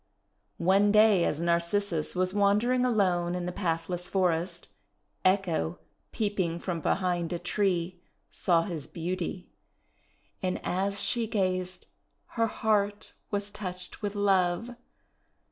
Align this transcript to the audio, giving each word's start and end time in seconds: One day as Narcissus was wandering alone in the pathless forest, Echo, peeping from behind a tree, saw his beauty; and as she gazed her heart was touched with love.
One 0.57 0.91
day 0.91 1.25
as 1.25 1.39
Narcissus 1.39 2.15
was 2.15 2.33
wandering 2.33 2.83
alone 2.83 3.35
in 3.35 3.45
the 3.45 3.51
pathless 3.51 4.07
forest, 4.07 4.69
Echo, 5.23 5.77
peeping 6.11 6.57
from 6.57 6.81
behind 6.81 7.31
a 7.31 7.37
tree, 7.37 8.01
saw 8.31 8.63
his 8.63 8.87
beauty; 8.87 9.51
and 10.41 10.59
as 10.63 11.01
she 11.01 11.27
gazed 11.27 11.85
her 12.29 12.47
heart 12.47 13.13
was 13.29 13.51
touched 13.51 14.01
with 14.01 14.15
love. 14.15 14.71